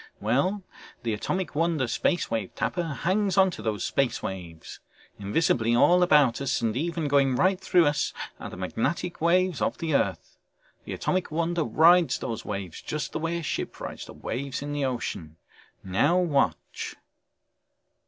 Well... 0.19 0.63
the 1.03 1.13
Atomic 1.13 1.53
Wonder 1.53 1.87
Space 1.87 2.31
Wave 2.31 2.55
Tapper 2.55 2.81
hangs 3.03 3.37
onto 3.37 3.61
those 3.61 3.83
space 3.83 4.23
waves. 4.23 4.79
Invisibly 5.19 5.75
all 5.75 6.01
about 6.01 6.41
us, 6.41 6.59
and 6.59 6.75
even 6.75 7.07
going 7.07 7.35
right 7.35 7.61
through 7.61 7.85
us, 7.85 8.11
are 8.39 8.49
the 8.49 8.57
magnetic 8.57 9.21
waves 9.21 9.61
of 9.61 9.77
the 9.77 9.93
earth. 9.93 10.39
The 10.85 10.93
Atomic 10.93 11.29
Wonder 11.29 11.63
rides 11.63 12.17
these 12.17 12.43
waves 12.43 12.81
just 12.81 13.11
the 13.11 13.19
way 13.19 13.37
a 13.37 13.43
ship 13.43 13.79
rides 13.79 14.07
the 14.07 14.13
waves 14.13 14.63
in 14.63 14.73
the 14.73 14.85
ocean. 14.85 15.37
Now 15.83 16.17
watch...." 16.17 16.95